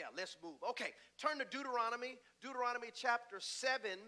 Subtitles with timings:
[0.00, 0.56] yeah, let's move.
[0.70, 4.00] Okay, turn to Deuteronomy, Deuteronomy chapter 7.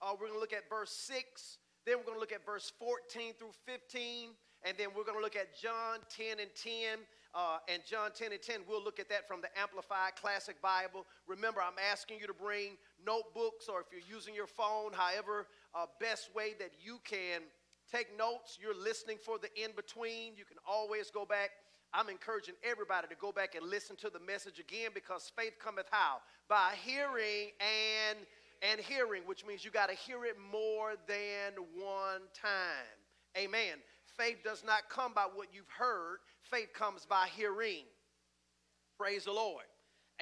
[0.00, 1.58] Uh, we're going to look at verse 6.
[1.84, 4.30] Then we're going to look at verse 14 through 15.
[4.62, 7.02] And then we're going to look at John 10 and 10.
[7.34, 11.04] Uh, and John 10 and 10, we'll look at that from the Amplified Classic Bible.
[11.26, 15.86] Remember, I'm asking you to bring notebooks or if you're using your phone, however, uh,
[15.98, 17.42] best way that you can
[17.90, 18.56] take notes.
[18.62, 20.38] You're listening for the in between.
[20.38, 21.50] You can always go back.
[21.94, 25.86] I'm encouraging everybody to go back and listen to the message again because faith cometh
[25.92, 26.16] how?
[26.48, 28.18] By hearing and
[28.62, 32.96] and hearing, which means you got to hear it more than one time.
[33.36, 33.78] Amen.
[34.16, 37.84] Faith does not come by what you've heard, faith comes by hearing.
[38.98, 39.64] Praise the Lord.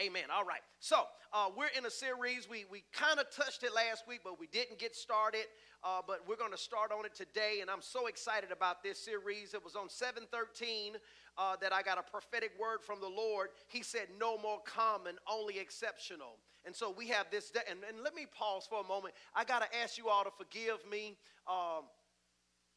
[0.00, 0.24] Amen.
[0.34, 0.62] All right.
[0.80, 2.48] So uh, we're in a series.
[2.48, 5.44] We, we kind of touched it last week, but we didn't get started.
[5.84, 8.98] Uh, but we're going to start on it today, and I'm so excited about this
[8.98, 9.52] series.
[9.52, 10.94] It was on 713
[11.38, 13.48] uh, that I got a prophetic word from the Lord.
[13.68, 16.38] He said, No more common, only exceptional.
[16.64, 17.60] And so we have this day.
[17.68, 19.14] And, and let me pause for a moment.
[19.34, 21.16] I got to ask you all to forgive me.
[21.48, 21.84] Um,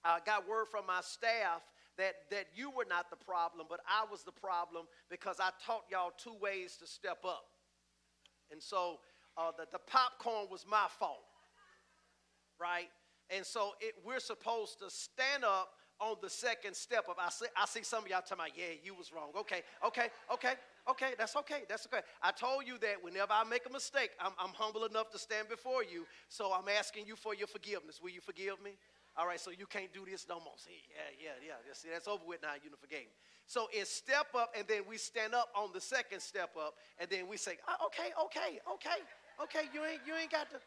[0.04, 1.62] I got word from my staff
[1.98, 5.84] that, that you were not the problem, but I was the problem because I taught
[5.90, 7.46] y'all two ways to step up.
[8.52, 9.00] And so
[9.38, 11.26] uh, the, the popcorn was my fault,
[12.60, 12.90] right?
[13.30, 17.46] And so it, we're supposed to stand up on the second step of I see
[17.56, 19.32] I see some of y'all talking about, yeah, you was wrong.
[19.40, 20.54] Okay, okay, okay,
[20.90, 22.04] okay, that's okay, that's okay.
[22.22, 25.50] I told you that whenever I make a mistake, I'm, I'm humble enough to stand
[25.50, 26.06] before you.
[26.30, 28.00] So I'm asking you for your forgiveness.
[28.02, 28.72] Will you forgive me?
[29.18, 30.54] All right, so you can't do this no more.
[30.58, 31.74] See, yeah, yeah, yeah.
[31.74, 32.52] See, that's over with now.
[32.62, 33.16] You forgave me.
[33.48, 37.10] So it's step up, and then we stand up on the second step up, and
[37.10, 39.00] then we say, oh, okay, okay, okay,
[39.42, 39.70] okay.
[39.74, 40.58] You ain't, you ain't got to.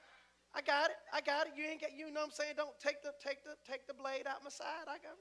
[0.54, 0.96] I got it.
[1.12, 1.52] I got it.
[1.56, 1.90] You ain't got.
[1.96, 2.54] You know what I'm saying?
[2.56, 4.88] Don't take the, take the, take the blade out my side.
[4.88, 5.14] I got.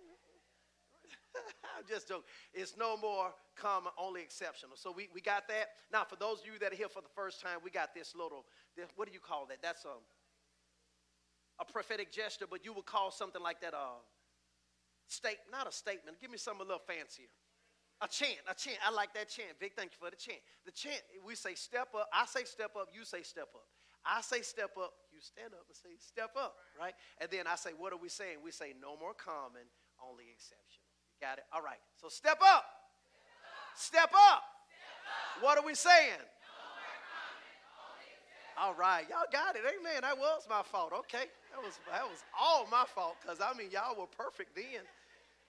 [1.77, 2.23] I'm just joking.
[2.53, 4.75] It's no more common, only exceptional.
[4.75, 5.75] So we, we got that.
[5.91, 8.15] Now, for those of you that are here for the first time, we got this
[8.15, 8.45] little.
[8.75, 9.59] This, what do you call that?
[9.61, 9.95] That's a
[11.59, 13.97] a prophetic gesture, but you would call something like that a
[15.07, 16.21] state, not a statement.
[16.21, 17.25] Give me something a little fancier.
[18.01, 18.77] A chant, a chant.
[18.85, 19.57] I like that chant.
[19.59, 20.37] Vic, thank you for the chant.
[20.65, 22.07] The chant, we say step up.
[22.13, 23.65] I say step up, you say step up.
[24.05, 26.93] I say step up, you stand up and say step up, right?
[27.17, 28.45] And then I say, what are we saying?
[28.45, 29.65] We say no more common,
[29.97, 30.85] only exceptional.
[31.09, 31.45] You got it?
[31.49, 31.81] All right.
[31.97, 32.69] So step up.
[33.73, 34.13] Step up.
[34.13, 34.13] Step up.
[34.13, 35.41] Step up.
[35.41, 36.21] What are we saying?
[38.57, 39.61] All right, y'all got it.
[39.61, 40.01] Amen.
[40.01, 40.91] That was my fault.
[41.05, 44.81] Okay, that was that was all my fault because I mean y'all were perfect then.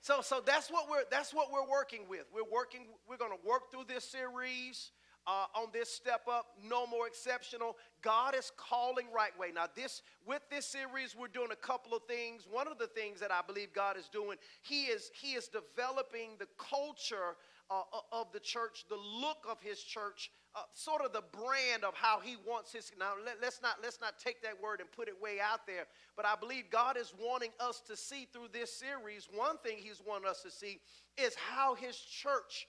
[0.03, 2.27] So so that's what we're that's what we're working with.
[2.35, 2.85] We're working.
[3.09, 4.93] We're going to work through this series.
[5.31, 7.77] Uh, on this step up, no more exceptional.
[8.00, 9.49] God is calling right way.
[9.55, 12.47] Now, this with this series, we're doing a couple of things.
[12.50, 16.31] One of the things that I believe God is doing, He is He is developing
[16.38, 17.37] the culture
[17.71, 21.94] uh, of the church, the look of His church, uh, sort of the brand of
[21.94, 25.06] how he wants his now let, us not let's not take that word and put
[25.06, 25.84] it way out there
[26.17, 30.03] but i believe god is wanting us to see through this series one thing he's
[30.05, 30.81] wanting us to see
[31.17, 32.67] is how his church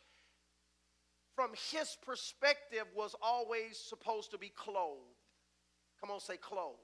[1.40, 5.00] from his perspective was always supposed to be clothed
[6.02, 6.76] come on say clothed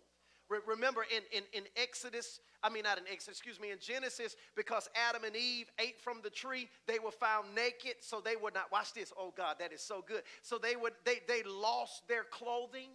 [0.66, 4.90] remember in, in, in exodus I mean, not in Exodus, excuse me, in Genesis, because
[4.96, 8.72] Adam and Eve ate from the tree, they were found naked, so they would not.
[8.72, 9.14] Watch this.
[9.16, 10.24] Oh God, that is so good.
[10.42, 12.90] So they would they they lost their clothing,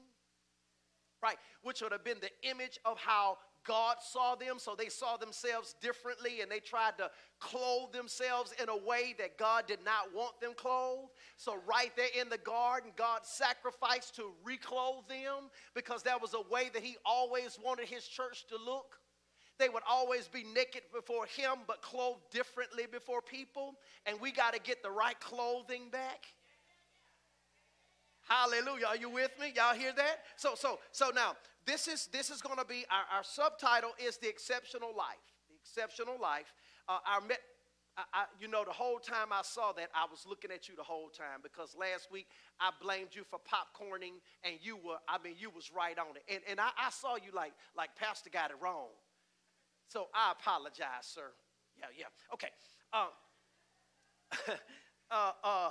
[1.22, 1.36] right?
[1.62, 5.74] Which would have been the image of how God saw them, so they saw themselves
[5.80, 10.40] differently and they tried to clothe themselves in a way that God did not want
[10.40, 11.10] them clothed.
[11.36, 16.52] So, right there in the garden, God sacrificed to reclothe them because that was a
[16.52, 18.98] way that He always wanted His church to look.
[19.58, 23.74] They would always be naked before him, but clothed differently before people.
[24.06, 26.24] And we got to get the right clothing back.
[28.30, 28.86] Hallelujah.
[28.86, 29.52] Are you with me?
[29.56, 30.20] Y'all hear that?
[30.36, 31.34] So, so, so now
[31.66, 35.18] this is this is going to be our, our, subtitle is the exceptional life.
[35.48, 36.54] The exceptional life.
[36.88, 37.40] Uh, our met,
[38.14, 40.82] I, you know, the whole time I saw that, I was looking at you the
[40.84, 42.28] whole time because last week
[42.60, 46.22] I blamed you for popcorning, and you were, I mean, you was right on it.
[46.32, 48.88] And, and I, I saw you like, like Pastor got it wrong.
[49.88, 51.32] So I apologize, sir.
[51.76, 52.06] Yeah, yeah.
[52.32, 52.50] Okay.
[52.92, 53.08] Um,
[55.10, 55.70] uh, uh,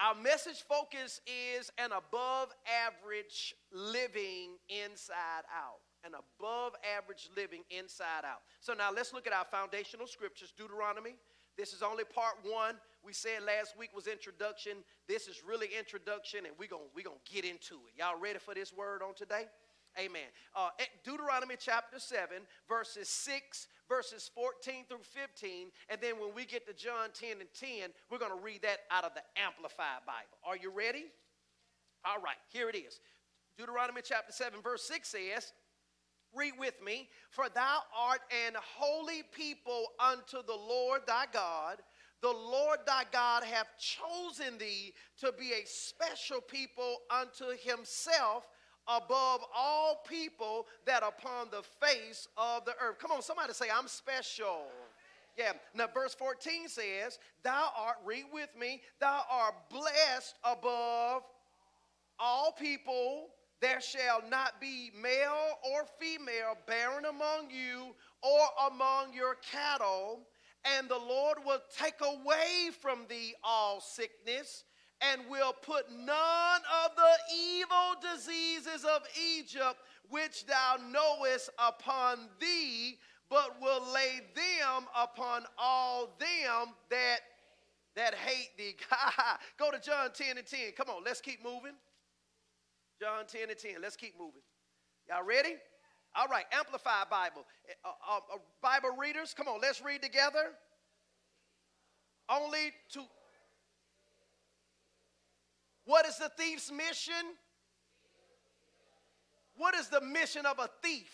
[0.00, 2.48] our message focus is an above
[2.88, 5.80] average living inside out.
[6.04, 8.40] An above average living inside out.
[8.60, 11.16] So now let's look at our foundational scriptures Deuteronomy.
[11.58, 12.76] This is only part one.
[13.04, 14.78] We said last week was introduction.
[15.06, 17.98] This is really introduction, and we're going we gonna get into it.
[17.98, 19.44] Y'all ready for this word on today?
[20.00, 20.22] Amen.
[20.56, 20.70] Uh,
[21.04, 22.36] Deuteronomy chapter 7,
[22.66, 25.68] verses 6, verses 14 through 15.
[25.90, 28.78] And then when we get to John 10 and 10, we're going to read that
[28.90, 30.38] out of the Amplified Bible.
[30.46, 31.04] Are you ready?
[32.06, 33.00] All right, here it is.
[33.58, 35.52] Deuteronomy chapter 7, verse 6 says,
[36.34, 41.76] Read with me, for thou art an holy people unto the Lord thy God.
[42.22, 48.46] The Lord thy God hath chosen thee to be a special people unto himself
[48.96, 52.98] above all people that upon the face of the earth.
[52.98, 54.66] Come on, somebody say, I'm special.
[55.36, 55.52] Yeah.
[55.74, 61.22] Now, verse 14 says, Thou art, read with me, thou art blessed above
[62.18, 63.28] all people.
[63.60, 70.20] There shall not be male or female barren among you or among your cattle.
[70.76, 74.64] And the Lord will take away from thee all sickness
[75.00, 79.02] and will put none of the evil diseases of
[79.38, 79.76] Egypt
[80.10, 82.98] which thou knowest upon thee,
[83.28, 87.18] but will lay them upon all them that
[87.96, 88.76] that hate thee.
[89.58, 90.72] Go to John 10 and 10.
[90.76, 91.72] Come on, let's keep moving.
[93.00, 93.72] John 10 and 10.
[93.82, 94.42] Let's keep moving.
[95.08, 95.54] Y'all ready?
[96.14, 97.46] All right, Amplified Bible.
[97.84, 100.52] Uh, uh, uh, Bible readers, come on, let's read together.
[102.28, 103.00] Only to
[105.84, 107.34] what is the thief's mission?
[109.56, 111.12] What is the mission of a thief?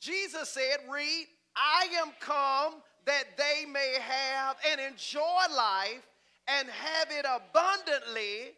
[0.00, 2.74] Jesus said, Read, I am come
[3.04, 5.20] that they may have and enjoy
[5.54, 6.06] life
[6.48, 8.54] and have it abundantly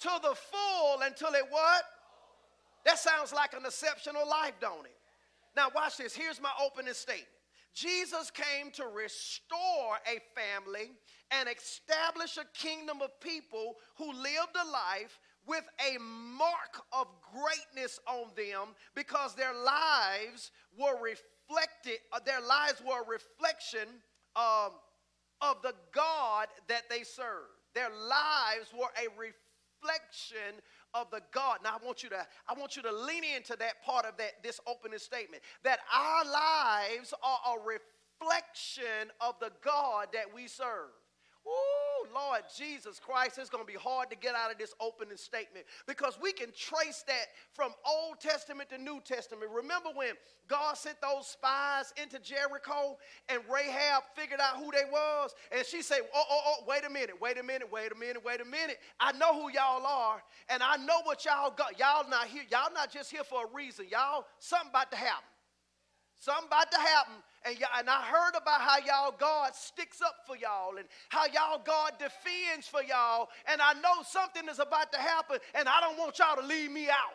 [0.00, 1.82] to the full until it what?
[2.84, 4.96] That sounds like an exceptional life, don't it?
[5.56, 6.14] Now, watch this.
[6.14, 7.26] Here's my opening statement.
[7.76, 10.92] Jesus came to restore a family
[11.30, 18.00] and establish a kingdom of people who lived a life with a mark of greatness
[18.08, 23.88] on them because their lives were reflected, uh, their lives were a reflection
[24.36, 24.72] um,
[25.42, 27.52] of the God that they served.
[27.74, 30.62] Their lives were a reflection
[30.94, 31.58] of the God.
[31.62, 34.42] Now I want you to I want you to lean into that part of that
[34.42, 40.90] this opening statement that our lives are a reflection of the God that we serve.
[41.46, 45.16] Oh, Lord Jesus Christ, it's going to be hard to get out of this opening
[45.16, 49.50] statement because we can trace that from Old Testament to New Testament.
[49.54, 50.14] Remember when
[50.48, 52.98] God sent those spies into Jericho
[53.28, 56.90] and Rahab figured out who they was and she said, "Oh, oh, oh, wait a
[56.90, 58.78] minute, wait a minute, wait a minute, wait a minute.
[58.98, 61.78] I know who y'all are and I know what y'all got.
[61.78, 62.42] Y'all not here.
[62.50, 63.86] Y'all not just here for a reason.
[63.90, 65.28] Y'all something about to happen.
[66.18, 67.14] Something about to happen.
[67.46, 71.62] And, and I heard about how y'all God sticks up for y'all and how y'all
[71.64, 73.28] God defends for y'all.
[73.50, 76.70] And I know something is about to happen, and I don't want y'all to leave
[76.70, 77.14] me out.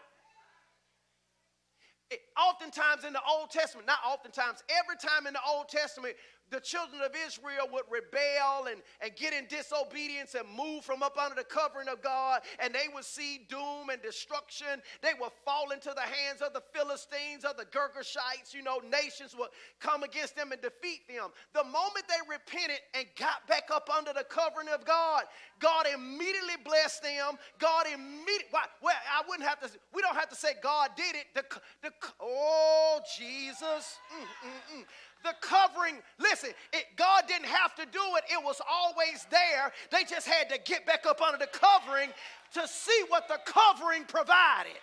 [2.10, 6.16] It, oftentimes in the Old Testament, not oftentimes, every time in the Old Testament,
[6.51, 11.18] the children of Israel would rebel and, and get in disobedience and move from up
[11.18, 14.81] under the covering of God, and they would see doom and destruction.
[15.01, 18.53] They would fall into the hands of the Philistines, of the Girgashites.
[18.53, 19.50] You know, nations would
[19.80, 21.30] come against them and defeat them.
[21.53, 25.24] The moment they repented and got back up under the covering of God,
[25.59, 27.38] God immediately blessed them.
[27.59, 31.25] God immediately, well, I wouldn't have to, we don't have to say God did it.
[31.33, 31.45] The,
[31.81, 33.98] the, oh, Jesus.
[34.12, 34.83] Mm, mm, mm.
[35.23, 39.71] The covering, listen, it, God didn't have to do it, it was always there.
[39.91, 42.10] They just had to get back up under the covering
[42.53, 44.77] to see what the covering provided.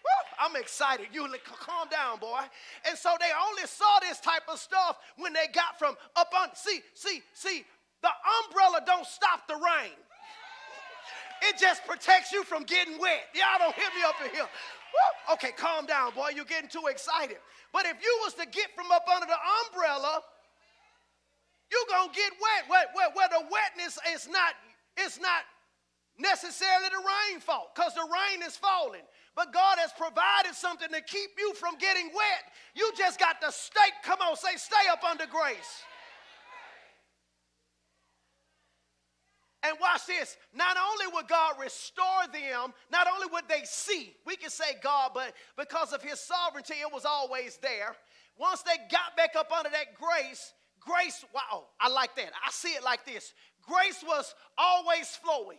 [0.00, 1.08] Woo, I'm excited.
[1.12, 2.40] You calm down, boy.
[2.88, 6.48] And so they only saw this type of stuff when they got from up on.
[6.54, 7.64] See, see, see.
[8.02, 8.08] The
[8.44, 9.92] umbrella don't stop the rain.
[11.42, 13.28] It just protects you from getting wet.
[13.34, 14.48] Y'all don't hit me up in here.
[15.32, 16.30] Okay, calm down, boy.
[16.34, 17.38] You're getting too excited.
[17.72, 20.20] But if you was to get from up under the umbrella,
[21.70, 22.68] you're gonna get wet.
[22.68, 24.54] Where, where, where the wetness is not,
[24.96, 25.46] it's not
[26.18, 29.06] necessarily the rain fault, because the rain is falling.
[29.36, 32.42] But God has provided something to keep you from getting wet.
[32.74, 35.86] You just got to stay, come on, say, stay up under grace.
[39.62, 40.36] And watch this.
[40.54, 45.10] Not only would God restore them, not only would they see, we can say God,
[45.14, 47.94] but because of his sovereignty, it was always there.
[48.38, 52.30] Once they got back up under that grace, grace, wow, I like that.
[52.46, 53.34] I see it like this
[53.66, 55.58] grace was always flowing.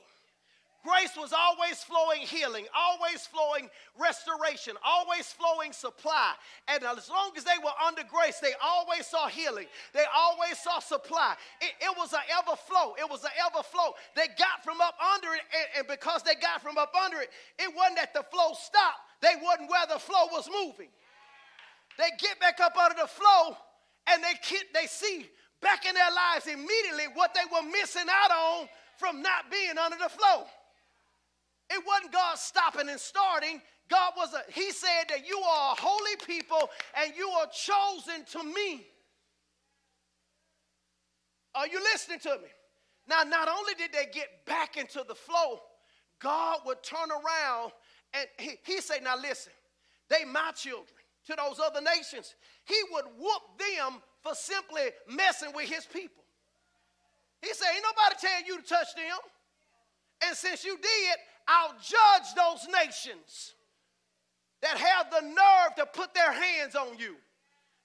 [0.83, 3.69] Grace was always flowing healing, always flowing
[3.99, 6.33] restoration, always flowing supply.
[6.67, 9.67] And as long as they were under grace, they always saw healing.
[9.93, 11.35] They always saw supply.
[11.61, 12.95] It, it was an ever flow.
[12.97, 13.93] It was an ever flow.
[14.15, 17.29] They got from up under it, and, and because they got from up under it,
[17.59, 19.05] it wasn't that the flow stopped.
[19.21, 20.89] They wasn't where the flow was moving.
[21.99, 23.55] They get back up under the flow,
[24.07, 24.33] and they,
[24.73, 25.29] they see
[25.61, 29.97] back in their lives immediately what they were missing out on from not being under
[29.97, 30.45] the flow.
[31.71, 33.61] It wasn't God stopping and starting.
[33.89, 36.69] God was a, He said that you are a holy people
[37.01, 38.85] and you are chosen to me.
[41.55, 42.49] Are you listening to me?
[43.07, 45.59] Now, not only did they get back into the flow,
[46.19, 47.71] God would turn around
[48.13, 49.53] and He, he said, Now listen,
[50.09, 50.87] they my children
[51.27, 52.35] to those other nations.
[52.65, 56.23] He would whoop them for simply messing with his people.
[57.41, 59.17] He said, Ain't nobody telling you to touch them.
[60.27, 61.17] And since you did,
[61.47, 63.53] I'll judge those nations
[64.61, 67.15] that have the nerve to put their hands on you.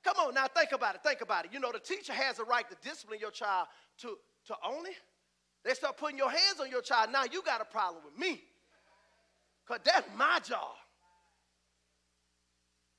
[0.05, 1.03] Come on, now think about it.
[1.03, 1.53] Think about it.
[1.53, 3.67] You know, the teacher has a right to discipline your child
[3.99, 4.95] to, to it.
[5.65, 7.11] They start putting your hands on your child.
[7.11, 8.43] Now you got a problem with me.
[9.67, 10.77] Because that's my job.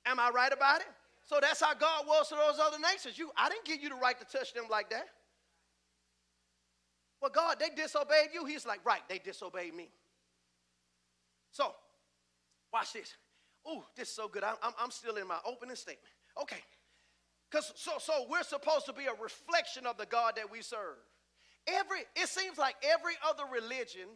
[0.05, 0.87] Am I right about it?
[1.25, 3.17] So that's how God was to those other nations.
[3.17, 5.07] You, I didn't give you the right to touch them like that.
[7.21, 8.45] Well, God, they disobeyed you.
[8.45, 9.89] He's like, right, they disobeyed me.
[11.57, 11.73] So,
[12.71, 13.15] watch this.
[13.67, 14.43] Ooh, this is so good.
[14.43, 16.05] I'm, I'm, I'm still in my opening statement.
[16.39, 16.61] Okay.
[17.49, 21.01] Because so, so we're supposed to be a reflection of the God that we serve.
[21.65, 24.07] Every, it seems like every other religion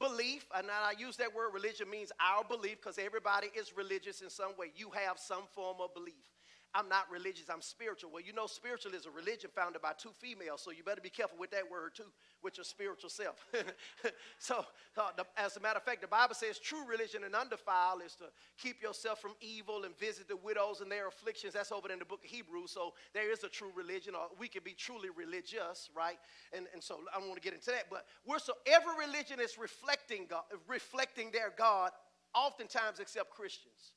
[0.00, 4.28] belief, and I use that word religion means our belief because everybody is religious in
[4.28, 4.72] some way.
[4.74, 6.26] You have some form of belief.
[6.74, 8.10] I'm not religious, I'm spiritual.
[8.12, 11.10] Well, you know, spiritual is a religion founded by two females, so you better be
[11.10, 12.04] careful with that word too,
[12.42, 13.44] with your spiritual self.
[14.38, 14.64] so,
[14.96, 18.14] uh, the, as a matter of fact, the Bible says true religion and undefiled is
[18.16, 21.54] to keep yourself from evil and visit the widows and their afflictions.
[21.54, 22.70] That's over in the book of Hebrews.
[22.70, 26.18] So, there is a true religion, or we can be truly religious, right?
[26.56, 29.40] And, and so, I don't want to get into that, but we're so every religion
[29.40, 31.90] is reflecting God, reflecting their God,
[32.34, 33.92] oftentimes except Christians.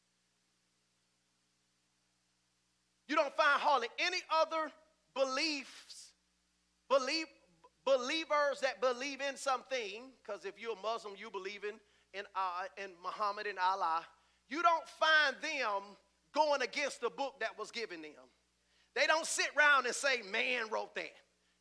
[3.07, 4.71] You don't find hardly any other
[5.15, 6.11] beliefs,
[6.89, 7.27] believe,
[7.85, 11.75] believers that believe in something, because if you're a Muslim, you believe in,
[12.17, 14.05] in, uh, in Muhammad and Allah.
[14.49, 15.81] You don't find them
[16.33, 18.11] going against the book that was given them.
[18.95, 21.11] They don't sit around and say, man wrote that.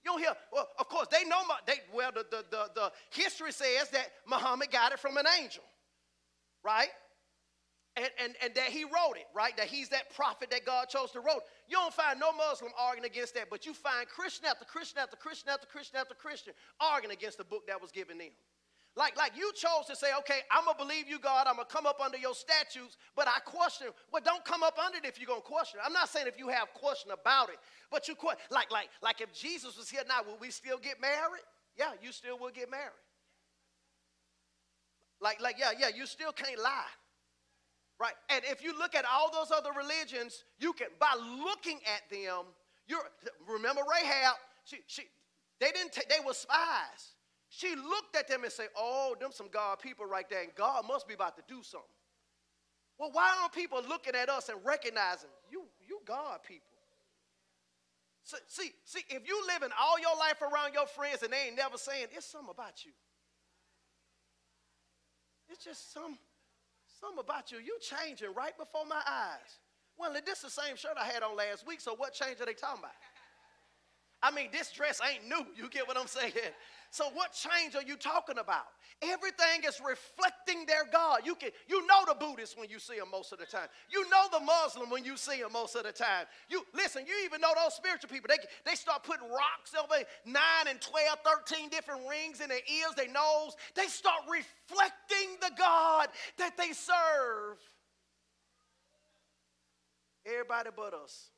[0.04, 3.52] You don't hear, well, of course, they know, they, well, the, the, the, the history
[3.52, 5.62] says that Muhammad got it from an angel,
[6.64, 6.88] right?
[7.96, 9.56] And, and, and that he wrote it, right?
[9.56, 11.42] That he's that prophet that God chose to wrote.
[11.68, 15.16] You don't find no Muslim arguing against that, but you find Christian after Christian after
[15.16, 18.30] Christian after Christian after Christian arguing against the book that was given them.
[18.94, 21.86] Like, like you chose to say, okay, I'm gonna believe you, God, I'm gonna come
[21.86, 23.88] up under your statutes, but I question.
[24.12, 25.80] Well, don't come up under it if you're gonna question.
[25.82, 27.56] I'm not saying if you have question about it,
[27.90, 28.40] but you question.
[28.50, 31.44] Like, like, like if Jesus was here now, would we still get married?
[31.76, 33.00] Yeah, you still will get married.
[35.20, 36.84] Like, like, yeah, yeah, you still can't lie.
[38.00, 38.14] Right?
[38.30, 42.46] And if you look at all those other religions, you can, by looking at them,
[42.88, 43.04] you're,
[43.48, 44.34] remember Rahab,
[44.64, 45.02] she, she,
[45.60, 47.14] they didn't, take, they were spies.
[47.48, 50.84] She looked at them and said, oh, them some God people right there, and God
[50.88, 51.88] must be about to do something.
[52.98, 56.66] Well, why aren't people looking at us and recognizing, you, you God people?
[58.24, 61.56] So, see, see, if you living all your life around your friends and they ain't
[61.56, 62.92] never saying, it's something about you.
[65.48, 66.16] It's just some
[67.02, 69.58] Something about you, you changing right before my eyes.
[69.98, 72.46] Well, this is the same shirt I had on last week, so what change are
[72.46, 72.94] they talking about?
[74.22, 75.44] I mean, this dress ain't new.
[75.56, 76.32] You get what I'm saying?
[76.92, 78.66] So what change are you talking about?
[79.00, 81.22] Everything is reflecting their God.
[81.24, 83.68] You can you know the Buddhist when you see them most of the time.
[83.90, 86.26] You know the Muslim when you see them most of the time.
[86.50, 88.28] You listen, you even know those spiritual people.
[88.28, 90.36] They, they start putting rocks over 9
[90.68, 93.56] and 12, 13 different rings in their ears, their nose.
[93.74, 97.58] They start reflecting the God that they serve.
[100.26, 101.31] Everybody but us.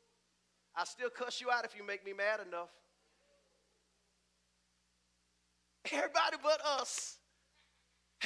[0.77, 2.71] I still cuss you out if you make me mad enough.
[5.93, 7.19] Everybody but us.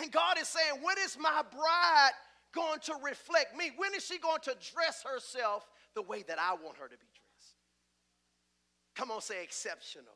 [0.01, 2.11] And God is saying, when is my bride
[2.53, 3.73] going to reflect me?
[3.77, 6.97] When is she going to dress herself the way that I want her to be
[6.97, 7.55] dressed?
[8.95, 10.15] Come on, say exceptional.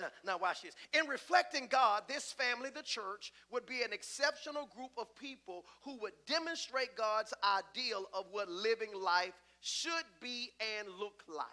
[0.00, 0.74] Now, now, watch this.
[0.92, 5.98] In reflecting God, this family, the church, would be an exceptional group of people who
[6.00, 11.46] would demonstrate God's ideal of what living life should be and look like.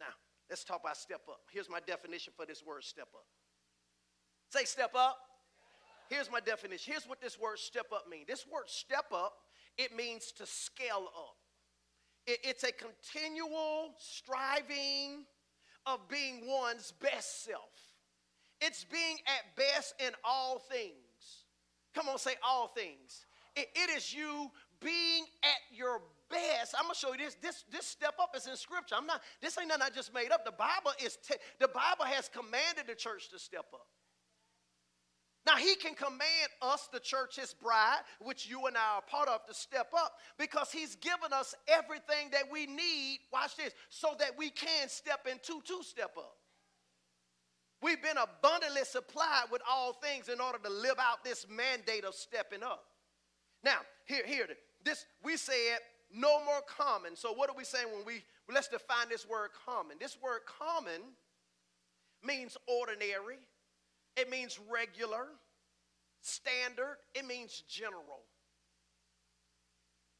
[0.00, 0.14] Now,
[0.50, 1.42] let's talk about step up.
[1.52, 3.26] Here's my definition for this word step up.
[4.50, 5.18] Say step up.
[6.08, 6.92] Here's my definition.
[6.92, 8.26] Here's what this word step up means.
[8.28, 9.34] This word step up,
[9.78, 11.36] it means to scale up.
[12.26, 15.24] It, it's a continual striving
[15.86, 17.60] of being one's best self.
[18.60, 20.94] It's being at best in all things.
[21.94, 23.26] Come on, say all things.
[23.56, 26.02] it, it is you being at your
[26.76, 27.36] I'm gonna show you this.
[27.40, 28.94] This this step up is in scripture.
[28.96, 29.22] I'm not.
[29.40, 30.44] This ain't nothing I just made up.
[30.44, 31.18] The Bible is.
[31.60, 33.86] The Bible has commanded the church to step up.
[35.46, 39.28] Now, he can command us, the church, his bride, which you and I are part
[39.28, 44.14] of, to step up because he's given us everything that we need, watch this, so
[44.20, 46.36] that we can step into to step up.
[47.82, 52.14] We've been abundantly supplied with all things in order to live out this mandate of
[52.14, 52.82] stepping up.
[53.62, 54.48] Now, here, here,
[54.82, 55.78] this we said
[56.12, 57.16] no more common.
[57.16, 59.96] So what are we saying when we let's define this word common?
[60.00, 61.00] This word common
[62.22, 63.38] means ordinary
[64.16, 65.26] it means regular,
[66.20, 68.22] standard, it means general.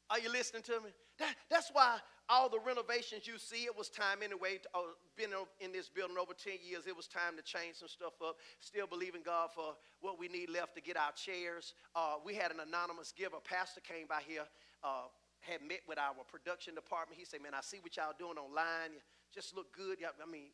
[0.09, 0.89] Are you listening to me?
[1.17, 1.97] That, that's why
[2.29, 4.57] all the renovations you see, it was time anyway.
[4.57, 4.81] To, uh,
[5.15, 8.35] been in this building over 10 years, it was time to change some stuff up.
[8.59, 11.73] Still believing God for what we need left to get our chairs.
[11.95, 13.37] Uh, we had an anonymous giver.
[13.43, 14.45] Pastor came by here,
[14.83, 15.07] uh,
[15.45, 17.17] had met with our production department.
[17.17, 18.97] He said, Man, I see what y'all doing online.
[18.97, 19.01] You
[19.33, 20.01] just look good.
[20.01, 20.49] I mean,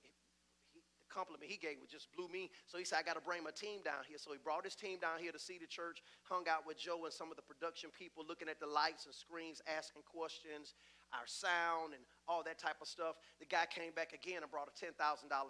[0.75, 2.51] the compliment he gave was just blew me.
[2.67, 4.19] So he said, I got to bring my team down here.
[4.19, 7.03] So he brought his team down here to see the church, hung out with Joe
[7.03, 10.75] and some of the production people, looking at the lights and screens, asking questions,
[11.11, 13.19] our sound, and all that type of stuff.
[13.39, 14.95] The guy came back again and brought a $10,000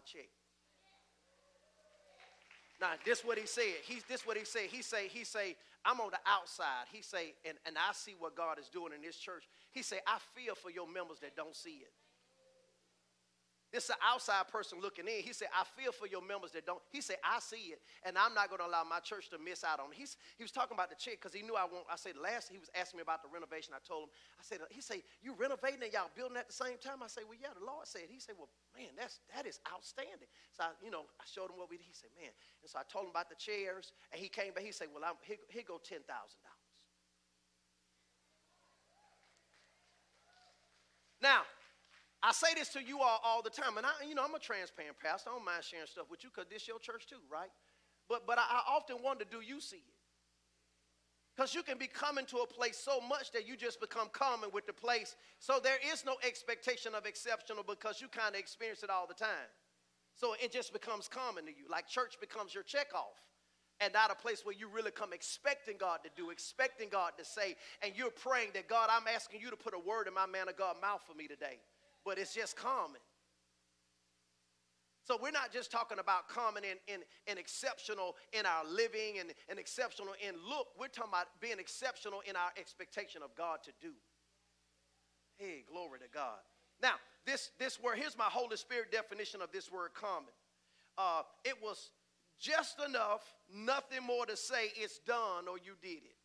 [0.05, 0.29] check.
[2.81, 3.85] Now, this what he said.
[3.85, 4.63] He's this what he said.
[4.63, 6.89] He say, he say, I'm on the outside.
[6.91, 9.43] He say, and, and I see what God is doing in this church.
[9.71, 11.93] He say, I feel for your members that don't see it.
[13.71, 15.23] This is an outside person looking in.
[15.23, 16.83] He said, I feel for your members that don't.
[16.91, 19.63] He said, I see it, and I'm not going to allow my church to miss
[19.63, 19.97] out on it.
[19.97, 21.87] He's, he was talking about the check because he knew I won't.
[21.87, 23.71] I said, last he was asking me about the renovation.
[23.71, 26.75] I told him, I said, he said, you renovating and y'all building at the same
[26.83, 26.99] time?
[26.99, 28.11] I said, well, yeah, the Lord said.
[28.11, 30.27] He said, well, man, that's, that is outstanding.
[30.51, 31.87] So, I, you know, I showed him what we did.
[31.87, 32.35] He said, man.
[32.59, 34.67] And so I told him about the chairs, and he came back.
[34.67, 36.03] He said, well, I'm, here, here go $10,000.
[41.23, 41.47] Now,
[42.23, 44.39] I say this to you all all the time, and I, you know, I'm a
[44.39, 45.31] transparent pastor.
[45.31, 47.49] I don't mind sharing stuff with you because this your church too, right?
[48.07, 49.95] But, but I, I often wonder, do you see it?
[51.35, 54.49] Because you can be coming to a place so much that you just become common
[54.53, 55.15] with the place.
[55.39, 59.13] So there is no expectation of exceptional because you kind of experience it all the
[59.13, 59.49] time.
[60.13, 61.63] So it just becomes common to you.
[61.69, 63.15] Like church becomes your checkoff
[63.79, 67.23] and not a place where you really come expecting God to do, expecting God to
[67.23, 70.27] say, and you're praying that God, I'm asking you to put a word in my
[70.27, 71.59] man of God mouth for me today
[72.05, 73.01] but it's just common.
[75.03, 79.31] So we're not just talking about common and, and, and exceptional in our living and,
[79.49, 80.67] and exceptional in look.
[80.79, 83.93] We're talking about being exceptional in our expectation of God to do.
[85.37, 86.37] Hey, glory to God.
[86.81, 86.93] Now,
[87.25, 90.33] this, this word, here's my Holy Spirit definition of this word common.
[90.97, 91.91] Uh, it was
[92.39, 93.21] just enough,
[93.53, 96.20] nothing more to say it's done or you did it.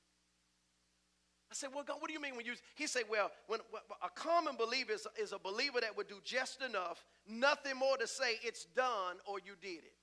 [1.51, 3.61] I said, well, God, what do you mean when you, he said, well, when,
[4.03, 8.07] a common believer is, is a believer that would do just enough, nothing more to
[8.07, 9.95] say it's done or you did it.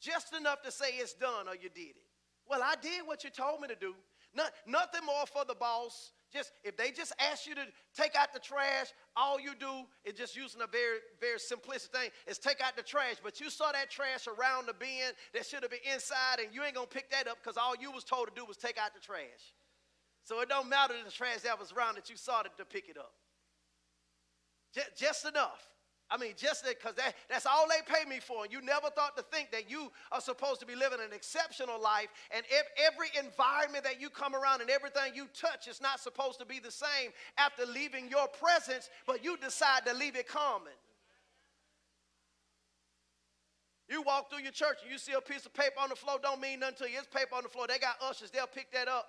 [0.00, 2.06] Just enough to say it's done or you did it.
[2.48, 3.94] Well, I did what you told me to do.
[4.34, 6.12] Not, nothing more for the boss.
[6.32, 7.62] Just if they just ask you to
[7.96, 12.10] take out the trash, all you do is just using a very, very simplistic thing
[12.26, 13.16] is take out the trash.
[13.22, 16.62] But you saw that trash around the bin that should have been inside, and you
[16.64, 18.94] ain't gonna pick that up because all you was told to do was take out
[18.94, 19.54] the trash.
[20.24, 22.88] So it don't matter the trash that was around that you saw to, to pick
[22.88, 23.12] it up.
[24.74, 25.68] Just, just enough.
[26.10, 28.44] I mean, just that, because that, that's all they pay me for.
[28.44, 31.80] And you never thought to think that you are supposed to be living an exceptional
[31.80, 32.08] life.
[32.30, 32.44] And
[32.78, 36.58] every environment that you come around and everything you touch is not supposed to be
[36.58, 40.72] the same after leaving your presence, but you decide to leave it common.
[43.88, 46.18] You walk through your church and you see a piece of paper on the floor,
[46.22, 46.98] don't mean nothing to you.
[46.98, 47.66] It's paper on the floor.
[47.66, 49.08] They got ushers, they'll pick that up.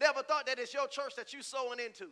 [0.00, 2.06] Never thought that it's your church that you sowing into.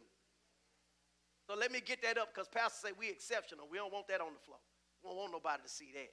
[1.46, 3.66] So let me get that up because pastors say we exceptional.
[3.70, 4.59] We don't want that on the floor.
[5.03, 6.11] We don't want nobody to see that.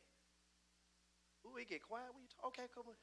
[1.46, 2.54] Ooh, we get quiet when you talk.
[2.54, 2.96] Okay, come on.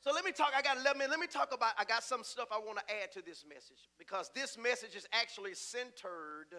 [0.00, 0.52] So let me talk.
[0.56, 1.10] I got 11 minutes.
[1.10, 1.74] Let me talk about.
[1.76, 5.06] I got some stuff I want to add to this message because this message is
[5.12, 6.54] actually centered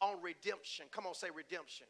[0.00, 0.86] on redemption.
[0.92, 1.86] Come on, say redemption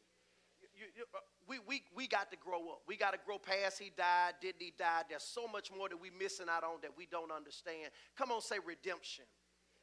[0.76, 2.82] you, you, uh, we, we, we got to grow up.
[2.86, 5.02] We got to grow past he died, didn't he die?
[5.08, 7.90] There's so much more that we're missing out on that we don't understand.
[8.16, 9.24] Come on, say redemption.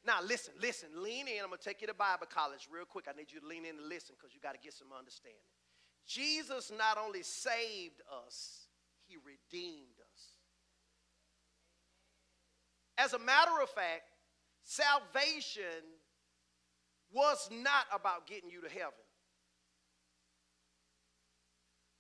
[0.06, 1.43] Now, listen, listen, lean in.
[1.43, 3.06] I'm going to take you to Bible college real quick.
[3.08, 5.39] I need you to lean in and listen because you got to get some understanding.
[6.08, 8.67] Jesus not only saved us,
[9.08, 10.21] he redeemed us.
[12.97, 14.10] As a matter of fact,
[14.63, 15.86] salvation
[17.13, 19.06] was not about getting you to heaven.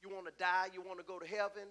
[0.01, 0.67] You want to die?
[0.73, 1.67] You want to go to heaven?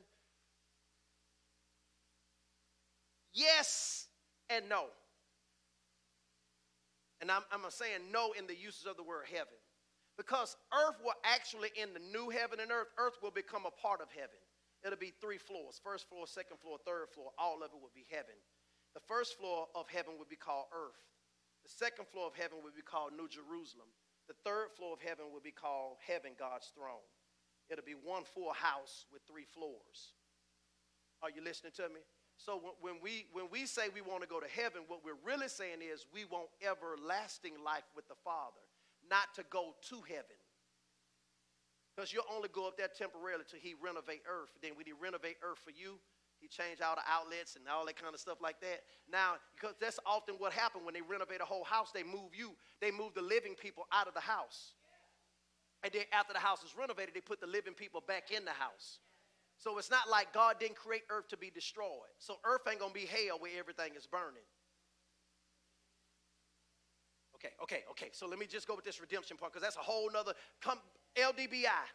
[3.32, 4.06] Yes
[4.48, 4.86] and no.
[7.20, 9.58] And I'm, I'm saying no in the uses of the word heaven.
[10.16, 14.00] Because earth will actually, in the new heaven and earth, earth will become a part
[14.00, 14.36] of heaven.
[14.84, 17.30] It'll be three floors first floor, second floor, third floor.
[17.38, 18.36] All of it will be heaven.
[18.94, 20.98] The first floor of heaven would be called earth.
[21.64, 23.88] The second floor of heaven would be called New Jerusalem.
[24.26, 27.04] The third floor of heaven would be called heaven, God's throne.
[27.70, 30.18] It'll be one full house with three floors.
[31.22, 32.00] Are you listening to me?
[32.36, 35.48] So when we when we say we want to go to heaven, what we're really
[35.48, 38.64] saying is we want everlasting life with the Father,
[39.08, 40.40] not to go to heaven.
[41.94, 44.50] Because you'll only go up there temporarily till he renovate earth.
[44.62, 46.00] Then when he renovate earth for you,
[46.40, 48.88] he changed all the outlets and all that kind of stuff like that.
[49.12, 52.56] Now, because that's often what happened when they renovate a whole house, they move you,
[52.80, 54.72] they move the living people out of the house.
[55.82, 58.52] And then after the house is renovated, they put the living people back in the
[58.52, 58.98] house.
[59.56, 62.12] So it's not like God didn't create earth to be destroyed.
[62.18, 64.44] So earth ain't going to be hell where everything is burning.
[67.36, 68.08] Okay, okay, okay.
[68.12, 70.78] So let me just go with this redemption part because that's a whole nother come
[71.16, 71.88] LDBI.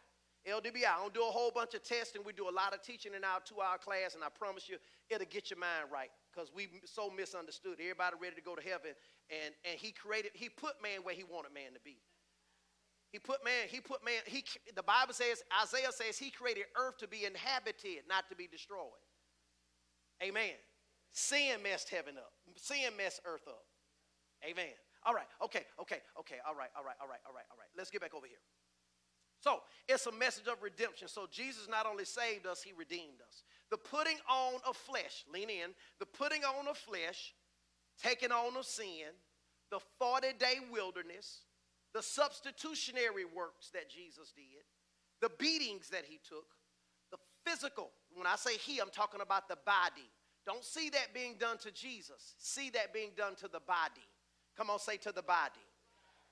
[0.47, 0.85] LDBI.
[0.85, 2.21] I don't do a whole bunch of testing.
[2.23, 4.77] We do a lot of teaching in our two-hour class, and I promise you,
[5.09, 7.77] it'll get your mind right because we so misunderstood.
[7.81, 8.93] Everybody ready to go to heaven,
[9.29, 11.97] and and He created, He put man where He wanted man to be.
[13.15, 14.43] He put man, he put man, he
[14.75, 18.91] the Bible says, Isaiah says he created earth to be inhabited, not to be destroyed.
[20.21, 20.59] Amen.
[21.13, 22.33] Sin messed heaven up.
[22.57, 23.63] Sin messed earth up.
[24.43, 24.75] Amen.
[25.05, 27.69] All right, okay, okay, okay, all right, all right, all right, all right, all right.
[27.77, 28.43] Let's get back over here.
[29.39, 31.07] So it's a message of redemption.
[31.07, 33.43] So Jesus not only saved us, he redeemed us.
[33.71, 37.33] The putting on of flesh, lean in, the putting on of flesh,
[38.03, 39.15] taking on of sin,
[39.71, 41.44] the 40 day wilderness,
[41.95, 44.65] the substitutionary works that Jesus did,
[45.21, 46.45] the beatings that he took,
[47.09, 47.17] the
[47.49, 47.89] physical.
[48.13, 50.03] When I say he, I'm talking about the body.
[50.45, 52.35] Don't see that being done to Jesus.
[52.37, 54.03] See that being done to the body.
[54.57, 55.63] Come on, say to the body.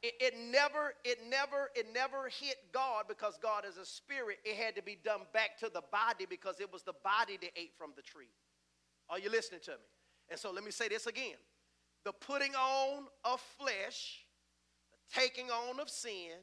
[0.02, 4.40] It, it, never, it never, it never hit God because God is a spirit.
[4.44, 7.52] It had to be done back to the body because it was the body that
[7.56, 8.34] ate from the tree.
[9.10, 9.88] Are you listening to me?
[10.30, 11.38] And so let me say this again.
[12.04, 14.23] The putting on of flesh
[15.14, 16.40] taking on of sin,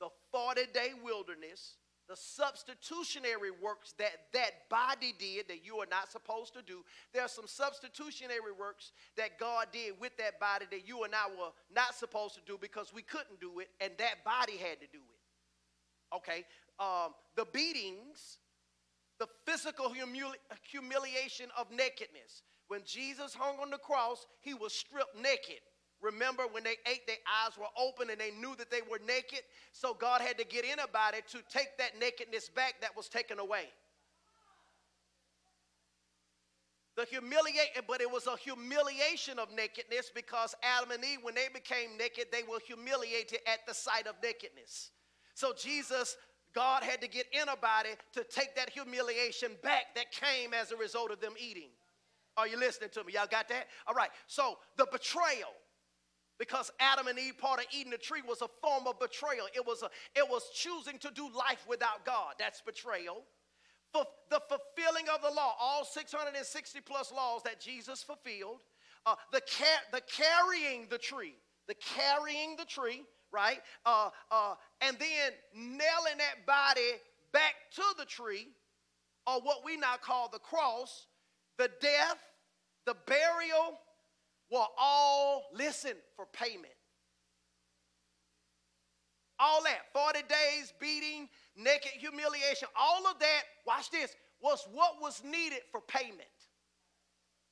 [0.00, 1.76] the 40 day wilderness,
[2.08, 6.84] the substitutionary works that that body did that you are not supposed to do.
[7.12, 11.28] There are some substitutionary works that God did with that body that you and I
[11.28, 14.86] were not supposed to do because we couldn't do it, and that body had to
[14.92, 16.16] do it.
[16.16, 16.44] Okay?
[16.78, 18.38] Um, the beatings,
[19.18, 20.38] the physical humili-
[20.70, 22.42] humiliation of nakedness.
[22.68, 25.60] When Jesus hung on the cross, he was stripped naked.
[26.02, 29.40] Remember when they ate, their eyes were open and they knew that they were naked.
[29.72, 33.08] So God had to get in about it to take that nakedness back that was
[33.08, 33.64] taken away.
[36.96, 41.48] The humiliate, but it was a humiliation of nakedness because Adam and Eve, when they
[41.52, 44.90] became naked, they were humiliated at the sight of nakedness.
[45.34, 46.16] So Jesus,
[46.54, 50.72] God had to get in about it to take that humiliation back that came as
[50.72, 51.68] a result of them eating.
[52.38, 53.12] Are you listening to me?
[53.12, 53.66] Y'all got that?
[53.86, 54.10] All right.
[54.26, 55.52] So the betrayal
[56.38, 59.46] because Adam and Eve part of eating the tree was a form of betrayal.
[59.54, 62.34] It was, a, it was choosing to do life without God.
[62.38, 63.24] That's betrayal.
[63.92, 68.62] For the fulfilling of the law, all 660 plus laws that Jesus fulfilled,
[69.06, 71.34] uh, the, car- the carrying the tree,
[71.68, 73.60] the carrying the tree, right?
[73.84, 76.92] Uh, uh, and then nailing that body
[77.32, 78.48] back to the tree,
[79.26, 81.06] or what we now call the cross,
[81.58, 82.18] the death,
[82.84, 83.78] the burial,
[84.50, 86.72] were all, listen, for payment.
[89.38, 95.22] All that, 40 days beating, naked humiliation, all of that, watch this, was what was
[95.24, 96.22] needed for payment.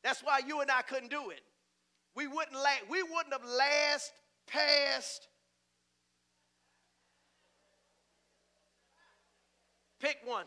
[0.02, 1.40] That's why you and I couldn't do it.
[2.14, 4.12] We wouldn't, la- we wouldn't have last
[4.46, 5.28] past.
[10.00, 10.46] Pick one.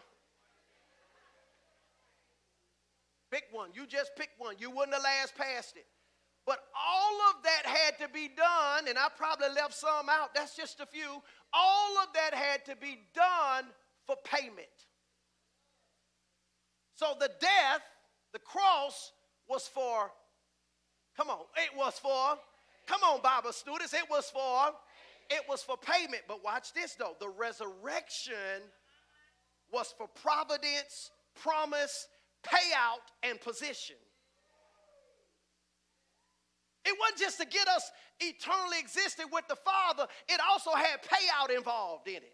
[3.31, 3.69] Pick one.
[3.73, 4.55] You just pick one.
[4.59, 5.85] You wouldn't have last past it.
[6.47, 10.55] But all of that had to be done, and I probably left some out, that's
[10.55, 11.21] just a few.
[11.53, 13.65] All of that had to be done
[14.05, 14.65] for payment.
[16.95, 17.81] So the death,
[18.31, 19.11] the cross,
[19.49, 20.09] was for,
[21.17, 22.39] come on, it was for,
[22.87, 24.73] come on, Bible students, it was for,
[25.29, 26.23] it was for payment.
[26.29, 28.63] But watch this though, the resurrection
[29.71, 32.07] was for providence, promise,
[32.41, 33.97] payout, and position.
[36.87, 41.55] It wasn't just to get us eternally existing with the Father, it also had payout
[41.55, 42.33] involved in it.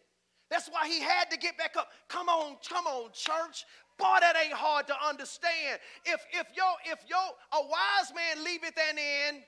[0.49, 1.89] That's why he had to get back up.
[2.07, 3.65] Come on, come on, church.
[3.97, 5.79] Boy, that ain't hard to understand.
[6.05, 9.43] If if yo if yo a wise man leaveth an inn,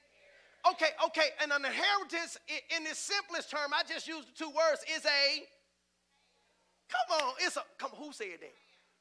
[0.72, 2.40] Okay, okay, and an inheritance
[2.76, 5.46] in the simplest term, I just used the two words, is a
[6.90, 8.54] come on, it's a come who said that?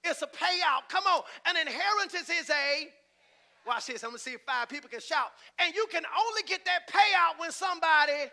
[0.05, 0.88] It's a payout.
[0.90, 1.23] Come on.
[1.49, 2.88] An inheritance is a
[3.66, 4.03] watch this.
[4.03, 5.33] I'm gonna see if five people can shout.
[5.59, 8.31] And you can only get that payout when somebody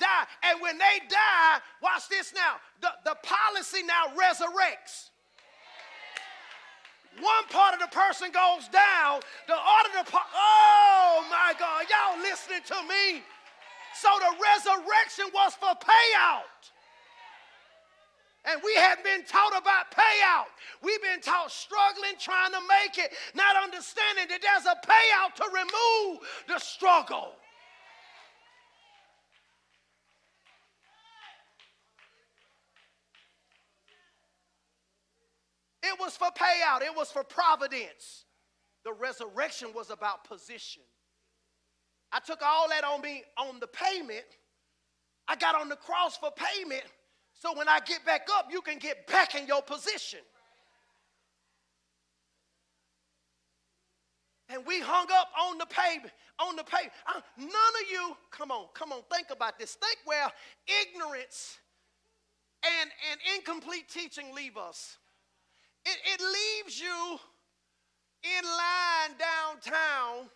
[0.00, 0.24] die.
[0.42, 2.56] And when they die, watch this now.
[2.80, 5.10] The, the policy now resurrects.
[7.20, 12.62] One part of the person goes down, the other part, oh my God, y'all listening
[12.66, 13.22] to me?
[13.94, 16.73] So the resurrection was for payout.
[18.46, 20.52] And we have been taught about payout.
[20.82, 25.44] We've been taught struggling, trying to make it, not understanding that there's a payout to
[25.52, 27.32] remove the struggle.
[35.82, 38.24] It was for payout, it was for providence.
[38.84, 40.82] The resurrection was about position.
[42.12, 44.24] I took all that on me on the payment.
[45.28, 46.84] I got on the cross for payment.
[47.44, 50.20] So when I get back up, you can get back in your position.
[54.48, 56.92] And we hung up on the pavement, on the pavement.
[57.06, 59.74] Uh, none of you, come on, come on, think about this.
[59.74, 60.30] Think where
[60.86, 61.58] ignorance
[62.80, 64.96] and, and incomplete teaching leave us.
[65.84, 67.18] It, it leaves you
[68.22, 70.30] in line downtown,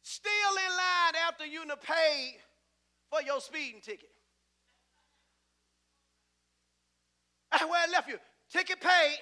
[0.00, 2.36] still in line after you have paid
[3.10, 4.08] for your speeding ticket.
[7.50, 8.18] That's where I left you.
[8.52, 9.18] Ticket paid,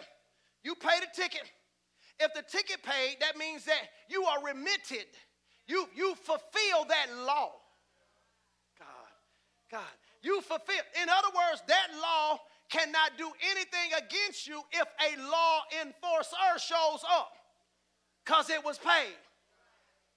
[0.62, 1.50] you paid the ticket.
[2.20, 5.06] If the ticket paid, that means that you are remitted.
[5.66, 7.52] You, you fulfill that law.
[8.78, 9.10] God,
[9.70, 10.82] God, you fulfill.
[11.00, 17.04] In other words, that law cannot do anything against you if a law enforcer shows
[17.10, 17.32] up
[18.24, 19.16] because it was paid.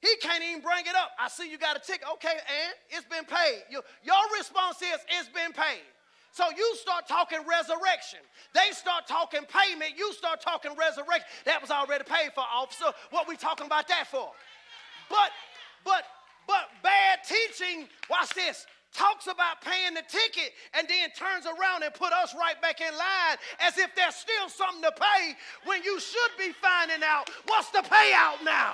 [0.01, 1.11] He can't even bring it up.
[1.19, 2.07] I see you got a ticket.
[2.13, 3.63] Okay, and it's been paid.
[3.69, 5.85] Your, your response is, it's been paid.
[6.31, 8.19] So you start talking resurrection.
[8.53, 9.97] They start talking payment.
[9.97, 11.27] You start talking resurrection.
[11.45, 12.85] That was already paid for, officer.
[13.09, 14.31] What we talking about that for?
[15.09, 15.31] But,
[15.83, 16.03] but,
[16.47, 21.93] but bad teaching, watch this, talks about paying the ticket and then turns around and
[21.93, 25.33] put us right back in line as if there's still something to pay
[25.65, 28.73] when you should be finding out what's the payout now.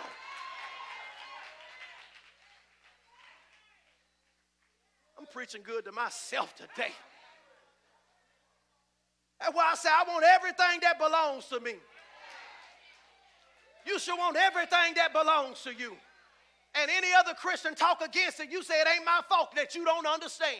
[5.19, 6.93] I'm preaching good to myself today.
[9.39, 11.75] That's why I say I want everything that belongs to me.
[13.85, 15.95] You should want everything that belongs to you
[16.81, 19.83] and any other Christian talk against it, you say it ain't my fault that you
[19.85, 20.57] don't understand.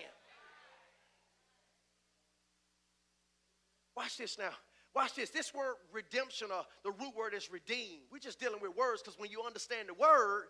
[3.95, 4.51] Watch this now.
[4.95, 5.29] Watch this.
[5.29, 8.01] This word redemption, uh, the root word is redeemed.
[8.11, 10.45] We're just dealing with words because when you understand the word,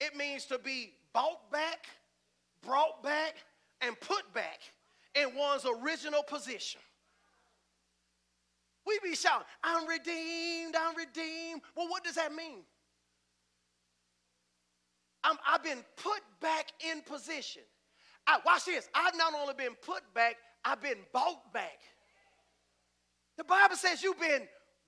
[0.00, 1.86] it means to be bought back,
[2.62, 3.36] brought back,
[3.80, 4.60] and put back
[5.14, 6.80] in one's original position.
[8.86, 11.62] We be shouting, I'm redeemed, I'm redeemed.
[11.76, 12.64] Well, what does that mean?
[15.24, 17.62] i have been put back in position.
[18.26, 18.88] I, watch this.
[18.94, 21.78] I've not only been put back, I've been bought back.
[23.36, 24.42] The Bible says you've been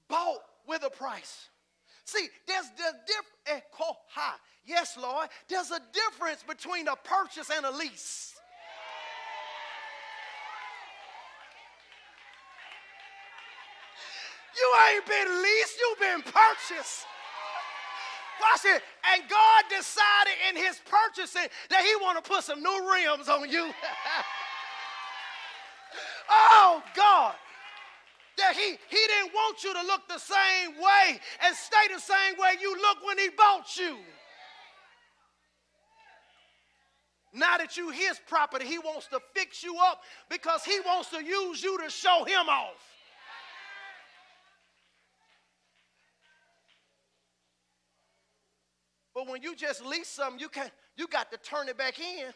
[0.09, 1.49] bought with a price.
[2.05, 3.27] See, there's the difference.
[3.47, 4.21] Eh,
[4.65, 5.29] yes, Lord.
[5.49, 8.36] There's a difference between a purchase and a lease.
[14.57, 17.07] You ain't been leased, you've been purchased.
[18.40, 18.83] Watch it.
[19.12, 23.51] And God decided in his purchasing that he want to put some new rims on
[23.51, 23.66] you.
[26.31, 27.35] oh, God.
[28.38, 32.38] That he, he didn't want you to look the same way and stay the same
[32.38, 33.97] way you look when he bought you.
[37.33, 41.25] Now that you his property, he wants to fix you up because he wants to
[41.25, 42.96] use you to show him off.
[49.16, 52.26] But when you just lease something, you can you got to turn it back in.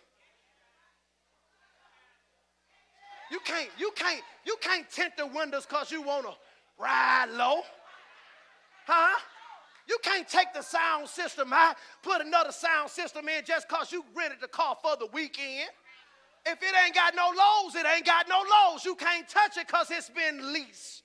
[3.30, 6.32] You can't, you can't, you can't tint the windows because you want to
[6.78, 7.60] ride low.
[8.86, 9.20] Huh?
[9.86, 14.02] You can't take the sound system out, put another sound system in just because you
[14.16, 15.68] rented the car for the weekend.
[16.46, 18.86] If it ain't got no lows, it ain't got no lows.
[18.86, 21.02] You can't touch it because it's been leased.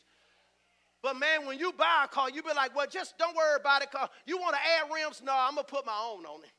[1.06, 3.84] But man, when you buy a car, you be like, well, just don't worry about
[3.84, 3.92] it.
[3.92, 5.22] Cause you want to add rims?
[5.24, 6.50] No, I'm gonna put my own on it.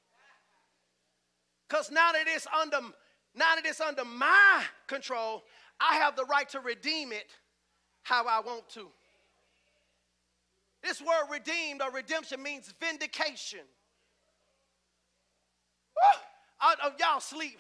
[1.68, 2.76] Because now that it's under
[3.34, 5.42] now that it's under my control,
[5.80, 7.26] I have the right to redeem it
[8.04, 8.86] how I want to.
[10.80, 13.66] This word redeemed or redemption means vindication.
[16.62, 17.58] Oh, y'all sleep.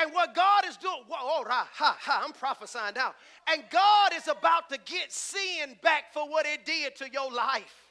[0.00, 3.14] And what God is doing, whoa, oh, ha, ha, I'm prophesying now.
[3.50, 7.86] And God is about to get sin back for what it did to your life.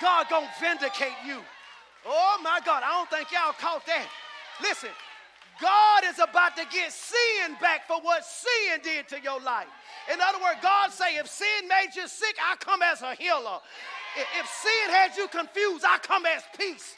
[0.00, 1.38] God gonna vindicate you.
[2.06, 4.08] Oh my God, I don't think y'all caught that.
[4.62, 4.90] Listen,
[5.60, 9.66] God is about to get sin back for what sin did to your life.
[10.12, 13.58] In other words, God say, if sin made you sick, I come as a healer.
[14.38, 16.94] If sin had you confused, I come as peace.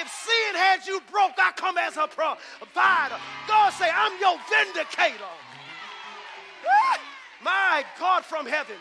[0.00, 3.16] If sin had you broke, I come as a provider.
[3.46, 5.32] God say, I'm your vindicator.
[7.42, 8.76] My God from heaven.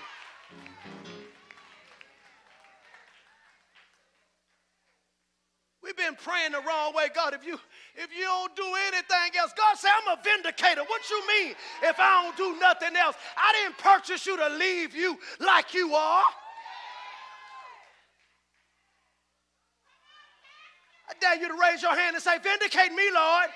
[5.87, 7.05] We've been praying the wrong way.
[7.15, 7.57] God, if you
[7.95, 10.81] if you don't do anything else, God say, I'm a vindicator.
[10.81, 13.15] What you mean if I don't do nothing else?
[13.37, 16.23] I didn't purchase you to leave you like you are.
[21.09, 23.47] I dare you to raise your hand and say, Vindicate me, Lord.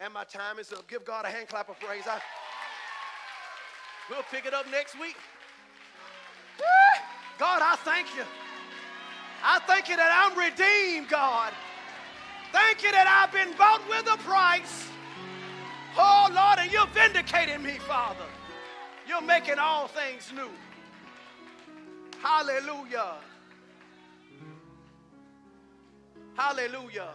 [0.00, 0.86] And my time is up.
[0.86, 2.04] Give God a hand clap of praise.
[2.06, 2.20] I,
[4.10, 5.16] we'll pick it up next week.
[7.38, 8.24] God, I thank you.
[9.42, 11.52] I thank you that I'm redeemed, God.
[12.52, 14.88] Thank you that I've been bought with a price.
[15.98, 18.24] Oh, Lord, and you're vindicating me, Father.
[19.06, 20.50] You're making all things new.
[22.20, 23.14] Hallelujah.
[26.34, 27.10] Hallelujah.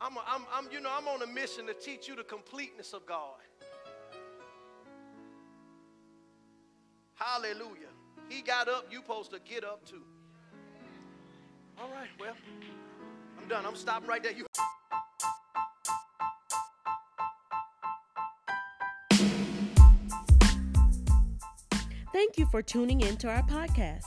[0.00, 2.92] I'm, a, I'm, I'm, you know, I'm on a mission to teach you the completeness
[2.92, 3.36] of God.
[7.20, 7.92] Hallelujah.
[8.30, 10.02] He got up, you supposed to get up too.
[11.78, 12.34] All right, well,
[13.38, 13.66] I'm done.
[13.66, 14.32] I'm stopping right there.
[14.32, 14.46] You
[22.12, 24.06] Thank you for tuning in to our podcast.